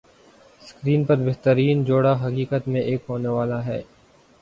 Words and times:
screen 0.61 1.03
پر 1.05 1.17
بہترین 1.19 1.83
جوڑا 1.85 2.13
حقیقت 2.25 2.67
میں 2.67 2.81
ایک 2.81 3.01
ہونے 3.09 3.29
والا 3.29 3.65
ہے 3.65 3.81